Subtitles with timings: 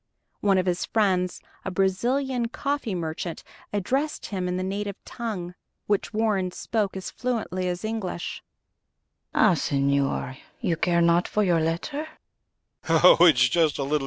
[0.39, 5.53] One of his friends, a Brazilian coffee merchant, addressed him in the native tongue,
[5.85, 8.41] which Warren spoke as fluently as English.
[9.35, 12.07] "Ah, señor, you care not for your letter?"